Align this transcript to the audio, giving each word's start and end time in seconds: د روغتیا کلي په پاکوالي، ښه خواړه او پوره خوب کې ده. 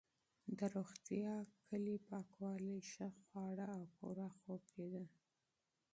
د 0.57 0.59
روغتیا 0.75 1.33
کلي 1.67 1.95
په 1.99 2.03
پاکوالي، 2.11 2.77
ښه 2.91 3.07
خواړه 3.21 3.65
او 3.77 3.83
پوره 3.95 4.27
خوب 4.37 4.61
کې 4.73 4.85
ده. 4.93 5.03